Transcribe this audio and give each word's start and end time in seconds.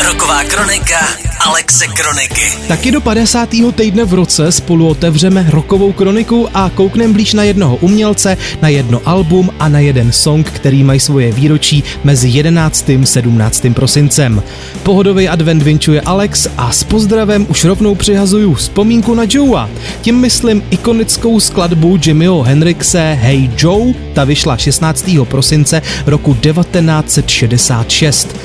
Roková 0.00 0.44
kronika 0.44 0.98
Alexe 1.40 1.86
Kroniky. 1.86 2.42
Taky 2.68 2.90
do 2.90 3.00
50. 3.00 3.48
týdne 3.74 4.04
v 4.04 4.14
roce 4.14 4.52
spolu 4.52 4.88
otevřeme 4.88 5.46
rokovou 5.50 5.92
kroniku 5.92 6.48
a 6.54 6.70
koukneme 6.74 7.12
blíž 7.12 7.34
na 7.34 7.42
jednoho 7.42 7.76
umělce, 7.76 8.36
na 8.62 8.68
jedno 8.68 9.00
album 9.04 9.50
a 9.58 9.68
na 9.68 9.78
jeden 9.78 10.12
song, 10.12 10.50
který 10.50 10.84
mají 10.84 11.00
svoje 11.00 11.32
výročí 11.32 11.84
mezi 12.04 12.28
11. 12.28 12.90
a 12.90 13.06
17. 13.06 13.66
prosincem. 13.74 14.42
Pohodový 14.82 15.28
advent 15.28 15.62
vinčuje 15.62 16.00
Alex 16.00 16.46
a 16.56 16.72
s 16.72 16.84
pozdravem 16.84 17.46
už 17.48 17.64
rovnou 17.64 17.94
přihazuju 17.94 18.54
vzpomínku 18.54 19.14
na 19.14 19.22
Joea. 19.28 19.70
Tím 20.00 20.20
myslím 20.20 20.62
ikonickou 20.70 21.40
skladbu 21.40 21.98
Jimmyho 22.06 22.42
Hendrixe 22.42 23.18
Hey 23.20 23.50
Joe, 23.58 23.94
ta 24.14 24.24
vyšla 24.24 24.56
16. 24.56 25.10
prosince 25.28 25.82
roku 26.06 26.34
1966. 26.34 28.36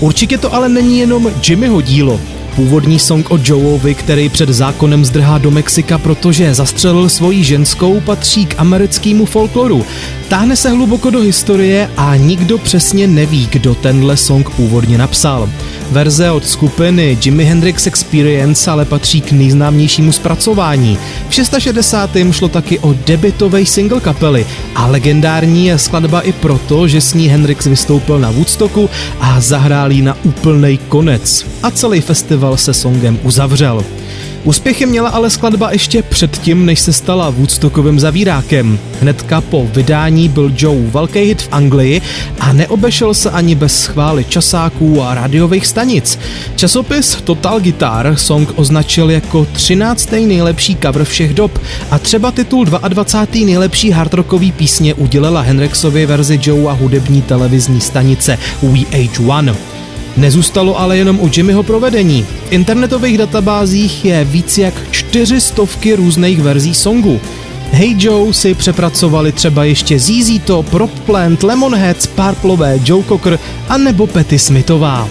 Určitě 0.00 0.38
to 0.38 0.54
ale 0.54 0.68
není 0.68 0.98
jenom 0.98 1.30
Jimmyho 1.48 1.80
dílo. 1.80 2.20
Původní 2.56 2.98
song 2.98 3.30
o 3.30 3.38
Joeovi, 3.44 3.94
který 3.94 4.28
před 4.28 4.48
zákonem 4.48 5.04
zdrhá 5.04 5.38
do 5.38 5.50
Mexika, 5.50 5.98
protože 5.98 6.54
zastřelil 6.54 7.08
svoji 7.08 7.44
ženskou, 7.44 8.00
patří 8.00 8.46
k 8.46 8.54
americkému 8.58 9.26
folkloru. 9.26 9.86
Táhne 10.28 10.56
se 10.56 10.70
hluboko 10.70 11.10
do 11.10 11.20
historie 11.20 11.90
a 11.96 12.16
nikdo 12.16 12.58
přesně 12.58 13.06
neví, 13.06 13.48
kdo 13.52 13.74
tenhle 13.74 14.16
song 14.16 14.50
původně 14.50 14.98
napsal. 14.98 15.48
Verze 15.90 16.30
od 16.30 16.48
skupiny 16.48 17.18
Jimi 17.24 17.44
Hendrix 17.44 17.86
Experience 17.86 18.70
ale 18.70 18.84
patří 18.84 19.20
k 19.20 19.32
nejznámějšímu 19.32 20.12
zpracování. 20.12 20.98
V 21.28 21.34
660. 21.34 22.10
šlo 22.30 22.48
taky 22.48 22.78
o 22.78 22.94
debitový 23.06 23.66
single 23.66 24.00
kapely 24.00 24.46
a 24.74 24.86
legendární 24.86 25.66
je 25.66 25.78
skladba 25.78 26.20
i 26.20 26.32
proto, 26.32 26.88
že 26.88 27.00
s 27.00 27.14
ní 27.14 27.28
Hendrix 27.28 27.66
vystoupil 27.66 28.18
na 28.18 28.30
Woodstocku 28.30 28.90
a 29.20 29.40
zahrál 29.40 29.90
na 30.02 30.16
úplný 30.24 30.78
konec. 30.88 31.46
A 31.62 31.70
celý 31.70 32.00
festival 32.00 32.56
se 32.56 32.74
songem 32.74 33.18
uzavřel. 33.22 33.84
Úspěchy 34.44 34.86
měla 34.86 35.08
ale 35.10 35.30
skladba 35.30 35.72
ještě 35.72 36.02
předtím, 36.02 36.66
než 36.66 36.80
se 36.80 36.92
stala 36.92 37.30
Woodstockovým 37.30 38.00
zavírákem. 38.00 38.78
Hnedka 39.00 39.40
po 39.40 39.68
vydání 39.74 40.28
byl 40.28 40.52
Joe 40.56 40.90
velký 40.90 41.18
hit 41.18 41.42
v 41.42 41.48
Anglii 41.52 42.02
a 42.40 42.52
neobešel 42.52 43.14
se 43.14 43.30
ani 43.30 43.54
bez 43.54 43.82
schvály 43.82 44.24
časáků 44.24 45.02
a 45.02 45.14
rádiových 45.14 45.66
stanic. 45.66 46.18
Časopis 46.56 47.18
Total 47.24 47.60
Guitar 47.60 48.16
song 48.16 48.52
označil 48.56 49.10
jako 49.10 49.46
13. 49.52 50.12
nejlepší 50.12 50.76
cover 50.82 51.04
všech 51.04 51.34
dob 51.34 51.58
a 51.90 51.98
třeba 51.98 52.30
titul 52.30 52.64
22. 52.64 53.46
nejlepší 53.46 53.90
hardrockový 53.90 54.52
písně 54.52 54.94
udělala 54.94 55.40
Hendrixově 55.40 56.06
verzi 56.06 56.40
Joe 56.42 56.70
a 56.70 56.72
hudební 56.72 57.22
televizní 57.22 57.80
stanice 57.80 58.38
VH1. 58.62 59.54
Nezůstalo 60.20 60.80
ale 60.80 60.96
jenom 60.96 61.20
u 61.20 61.30
Jimmyho 61.36 61.62
provedení. 61.62 62.26
V 62.48 62.52
internetových 62.52 63.18
databázích 63.18 64.04
je 64.04 64.24
víc 64.24 64.58
jak 64.58 64.74
čtyři 64.90 65.40
stovky 65.40 65.94
různých 65.94 66.40
verzí 66.42 66.74
songu. 66.74 67.20
Hey 67.72 67.94
Joe 67.98 68.34
si 68.34 68.54
přepracovali 68.54 69.32
třeba 69.32 69.64
ještě 69.64 69.98
ZZ 69.98 70.38
Top, 70.44 70.72
Rob 70.72 70.90
Plant, 70.90 71.42
Lemonheads, 71.42 72.06
Parplové, 72.06 72.78
Joe 72.84 73.04
Cocker 73.04 73.38
a 73.68 73.78
nebo 73.78 74.06
Petty 74.06 74.38
Smithová. 74.38 75.08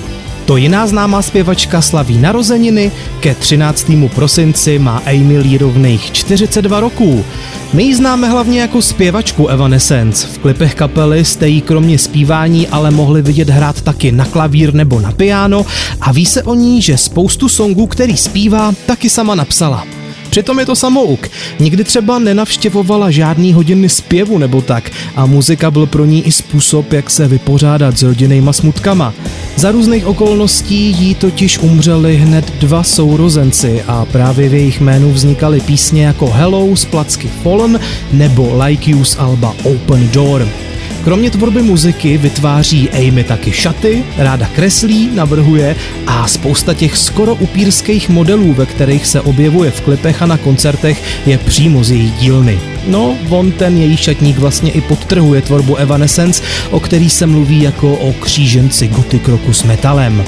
To 0.49 0.57
jiná 0.57 0.87
známá 0.87 1.21
zpěvačka 1.21 1.81
slaví 1.81 2.17
narozeniny, 2.17 2.91
ke 3.19 3.35
13. 3.35 3.91
prosinci 4.15 4.79
má 4.79 5.01
Amy 5.05 5.37
Lee 5.37 5.57
rovných 5.57 6.11
42 6.11 6.79
roků. 6.79 7.25
My 7.73 7.83
ji 7.83 7.95
známe 7.95 8.29
hlavně 8.29 8.61
jako 8.61 8.81
zpěvačku 8.81 9.47
Evanescence. 9.47 10.27
V 10.27 10.37
klipech 10.37 10.75
kapely 10.75 11.25
jste 11.25 11.47
jí 11.47 11.61
kromě 11.61 11.97
zpívání 11.97 12.67
ale 12.67 12.91
mohli 12.91 13.21
vidět 13.21 13.49
hrát 13.49 13.81
taky 13.81 14.11
na 14.11 14.25
klavír 14.25 14.73
nebo 14.73 14.99
na 15.01 15.11
piano 15.11 15.65
a 16.01 16.11
ví 16.11 16.25
se 16.25 16.43
o 16.43 16.53
ní, 16.53 16.81
že 16.81 16.97
spoustu 16.97 17.49
songů, 17.49 17.87
který 17.87 18.17
zpívá, 18.17 18.73
taky 18.85 19.09
sama 19.09 19.35
napsala. 19.35 19.87
Přitom 20.29 20.59
je 20.59 20.65
to 20.65 20.75
samouk. 20.75 21.27
Nikdy 21.59 21.83
třeba 21.83 22.19
nenavštěvovala 22.19 23.11
žádný 23.11 23.53
hodiny 23.53 23.89
zpěvu 23.89 24.37
nebo 24.37 24.61
tak 24.61 24.91
a 25.15 25.25
muzika 25.25 25.71
byl 25.71 25.85
pro 25.85 26.05
ní 26.05 26.27
i 26.27 26.31
způsob, 26.31 26.93
jak 26.93 27.09
se 27.09 27.27
vypořádat 27.27 27.97
s 27.97 28.03
rodinnýma 28.03 28.53
smutkama. 28.53 29.13
Za 29.59 29.71
různých 29.71 30.05
okolností 30.05 30.95
jí 30.99 31.15
totiž 31.15 31.57
umřeli 31.57 32.17
hned 32.17 32.53
dva 32.59 32.83
sourozenci 32.83 33.83
a 33.87 34.05
právě 34.05 34.49
v 34.49 34.53
jejich 34.53 34.81
jménu 34.81 35.11
vznikaly 35.11 35.61
písně 35.61 36.05
jako 36.05 36.27
Hello 36.27 36.75
z 36.75 36.85
placky 36.85 37.27
Fallen 37.27 37.79
nebo 38.11 38.63
Like 38.63 38.91
You 38.91 39.03
z 39.03 39.19
Alba 39.19 39.55
Open 39.63 40.09
Door. 40.13 40.47
Kromě 41.03 41.31
tvorby 41.31 41.61
muziky 41.61 42.17
vytváří 42.17 42.89
Amy 42.89 43.23
taky 43.23 43.51
šaty, 43.51 44.03
ráda 44.17 44.47
kreslí, 44.55 45.09
navrhuje 45.15 45.75
a 46.07 46.27
spousta 46.27 46.73
těch 46.73 46.97
skoro 46.97 47.35
upírských 47.35 48.09
modelů, 48.09 48.53
ve 48.53 48.65
kterých 48.65 49.07
se 49.07 49.21
objevuje 49.21 49.71
v 49.71 49.81
klipech 49.81 50.21
a 50.21 50.25
na 50.25 50.37
koncertech, 50.37 51.03
je 51.25 51.37
přímo 51.37 51.83
z 51.83 51.91
její 51.91 52.11
dílny. 52.11 52.59
No, 52.87 53.17
on 53.29 53.51
ten 53.51 53.77
její 53.77 53.97
šatník 53.97 54.37
vlastně 54.37 54.71
i 54.71 54.81
podtrhuje 54.81 55.41
tvorbu 55.41 55.75
Evanescence, 55.75 56.43
o 56.71 56.79
který 56.79 57.09
se 57.09 57.25
mluví 57.25 57.61
jako 57.61 57.93
o 57.93 58.13
kříženci 58.13 58.87
gotik 58.87 59.27
roku 59.27 59.53
s 59.53 59.63
metalem. 59.63 60.23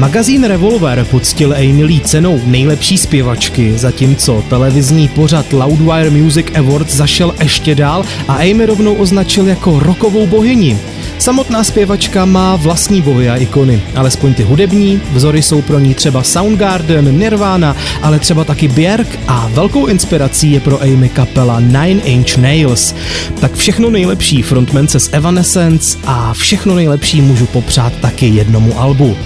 Magazín 0.00 0.44
Revolver 0.44 1.04
poctil 1.04 1.52
Amy 1.52 1.84
Lee 1.84 2.00
cenou 2.00 2.40
nejlepší 2.44 2.98
zpěvačky, 2.98 3.78
zatímco 3.78 4.44
televizní 4.48 5.08
pořad 5.08 5.52
Loudwire 5.52 6.10
Music 6.10 6.46
Awards 6.54 6.94
zašel 6.94 7.34
ještě 7.42 7.74
dál 7.74 8.04
a 8.28 8.34
Amy 8.34 8.66
rovnou 8.66 8.94
označil 8.94 9.46
jako 9.46 9.78
rokovou 9.78 10.26
bohyni. 10.26 10.78
Samotná 11.20 11.64
zpěvačka 11.64 12.24
má 12.24 12.56
vlastní 12.56 13.02
bohy 13.02 13.30
a 13.30 13.36
ikony, 13.36 13.82
alespoň 13.94 14.34
ty 14.34 14.42
hudební, 14.42 15.00
vzory 15.12 15.42
jsou 15.42 15.62
pro 15.62 15.78
ní 15.78 15.94
třeba 15.94 16.22
Soundgarden, 16.22 17.18
Nirvana, 17.18 17.76
ale 18.02 18.18
třeba 18.18 18.44
taky 18.44 18.68
Björk 18.68 19.18
a 19.28 19.48
velkou 19.52 19.86
inspirací 19.86 20.52
je 20.52 20.60
pro 20.60 20.82
Amy 20.82 21.08
kapela 21.08 21.60
Nine 21.60 22.02
Inch 22.02 22.36
Nails. 22.36 22.94
Tak 23.40 23.54
všechno 23.54 23.90
nejlepší 23.90 24.42
frontmance 24.42 25.00
z 25.00 25.08
Evanescence 25.12 25.98
a 26.06 26.34
všechno 26.34 26.74
nejlepší 26.74 27.20
můžu 27.20 27.46
popřát 27.46 27.92
taky 27.92 28.26
jednomu 28.26 28.80
albu. 28.80 29.16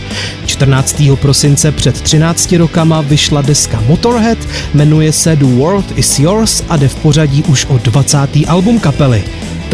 14. 0.47 1.03
prosince 1.21 1.72
před 1.72 2.00
13 2.00 2.53
rokama 2.53 3.00
vyšla 3.00 3.43
deska 3.43 3.82
Motorhead, 3.87 4.38
jmenuje 4.75 5.12
se 5.12 5.37
The 5.37 5.44
World 5.44 5.99
Is 5.99 6.19
Yours 6.19 6.62
a 6.69 6.76
jde 6.76 6.88
v 6.88 6.94
pořadí 6.94 7.43
už 7.43 7.66
o 7.69 7.78
20. 7.78 8.19
album 8.47 8.81
kapely. 8.81 9.25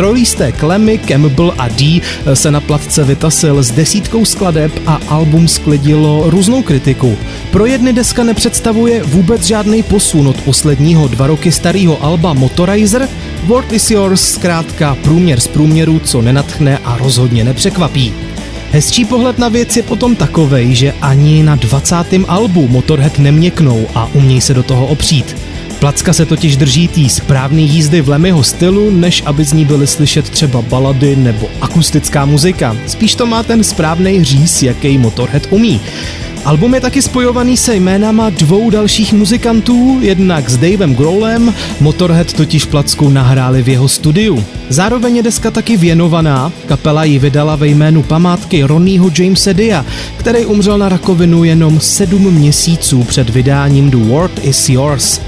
Trojlístek 0.01 0.63
Lemmy, 0.63 0.99
Campbell 0.99 1.55
a 1.59 1.69
D 1.69 2.01
se 2.35 2.51
na 2.51 2.61
platce 2.61 3.05
vytasil 3.05 3.63
s 3.63 3.71
desítkou 3.71 4.25
skladeb 4.25 4.73
a 4.87 5.01
album 5.09 5.49
sklidilo 5.49 6.31
různou 6.31 6.63
kritiku. 6.63 7.17
Pro 7.51 7.67
jedny 7.67 7.93
deska 7.93 8.25
nepředstavuje 8.25 9.03
vůbec 9.03 9.47
žádný 9.47 9.83
posun 9.83 10.29
od 10.29 10.41
posledního 10.41 11.09
dva 11.09 11.27
roky 11.27 11.53
starého 11.53 12.05
alba 12.05 12.33
Motorizer, 12.33 13.09
World 13.45 13.73
is 13.73 13.91
Yours 13.91 14.33
zkrátka 14.33 14.97
průměr 15.03 15.41
z 15.41 15.47
průměru, 15.47 15.99
co 16.05 16.23
nenatchne 16.23 16.79
a 16.79 16.97
rozhodně 16.99 17.45
nepřekvapí. 17.45 18.13
Hezčí 18.71 19.05
pohled 19.05 19.39
na 19.39 19.49
věc 19.49 19.77
je 19.77 19.83
potom 19.83 20.17
takovej, 20.17 20.75
že 20.75 20.95
ani 21.01 21.43
na 21.43 21.55
20. 21.55 21.97
albu 22.29 22.69
Motorhead 22.69 23.19
neměknou 23.19 23.87
a 23.95 24.09
umějí 24.15 24.41
se 24.41 24.55
do 24.55 24.63
toho 24.63 24.87
opřít. 24.87 25.37
Placka 25.81 26.13
se 26.13 26.27
totiž 26.27 26.57
drží 26.57 26.89
tý 26.89 27.09
správný 27.09 27.69
jízdy 27.69 28.01
v 28.01 28.09
Lemmyho 28.09 28.43
stylu, 28.43 28.91
než 28.91 29.23
aby 29.27 29.45
z 29.45 29.53
ní 29.53 29.65
byly 29.65 29.87
slyšet 29.87 30.31
třeba 30.31 30.63
balady 30.63 31.17
nebo 31.17 31.51
akustická 31.61 32.25
muzika. 32.25 32.77
Spíš 32.87 33.15
to 33.15 33.27
má 33.27 33.43
ten 33.43 33.65
správný 33.65 34.25
říz, 34.25 34.63
jaký 34.63 34.99
Motorhead 34.99 35.43
umí. 35.51 35.81
Album 36.45 36.75
je 36.75 36.81
taky 36.81 37.03
spojovaný 37.03 37.57
se 37.57 37.77
jménama 37.77 38.31
dvou 38.31 38.71
dalších 38.71 39.13
muzikantů, 39.13 39.99
jednak 40.01 40.51
s 40.51 40.57
Davem 40.57 40.95
Grohlem, 40.95 41.55
Motorhead 41.81 42.33
totiž 42.33 42.65
placku 42.65 43.09
nahráli 43.09 43.63
v 43.63 43.69
jeho 43.69 43.89
studiu. 43.89 44.45
Zároveň 44.69 45.17
je 45.17 45.23
deska 45.23 45.51
taky 45.51 45.77
věnovaná, 45.77 46.53
kapela 46.67 47.05
ji 47.05 47.19
vydala 47.19 47.57
ve 47.57 47.67
jménu 47.67 48.03
památky 48.03 48.63
Ronnieho 48.63 49.11
Jamesa 49.19 49.53
Dia, 49.53 49.85
který 50.17 50.47
umřel 50.47 50.79
na 50.79 50.89
rakovinu 50.89 51.45
jenom 51.45 51.81
sedm 51.81 52.31
měsíců 52.35 53.05
před 53.05 53.31
vydáním 53.31 53.91
The 53.91 53.97
World 53.97 54.45
Is 54.45 54.69
Yours. 54.69 55.21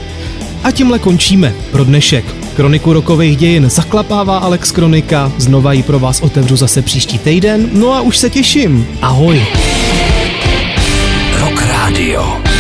A 0.64 0.70
tímhle 0.70 0.99
končíme 0.99 1.55
pro 1.70 1.85
dnešek. 1.85 2.25
Kroniku 2.56 2.93
rokových 2.93 3.37
dějin 3.37 3.70
zaklapává 3.70 4.38
Alex 4.38 4.73
Kronika, 4.73 5.32
znova 5.37 5.73
ji 5.73 5.82
pro 5.82 5.99
vás 5.99 6.20
otevřu 6.20 6.56
zase 6.56 6.82
příští 6.82 7.19
týden, 7.19 7.69
no 7.73 7.93
a 7.93 8.00
už 8.00 8.19
se 8.19 8.31
těším. 8.31 8.87
Ahoj! 9.03 9.47
Rock 11.41 11.62
Radio. 11.62 12.52